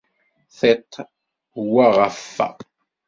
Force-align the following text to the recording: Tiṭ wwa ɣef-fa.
Tiṭ 0.57 0.91
wwa 1.63 1.85
ɣef-fa. 1.97 2.47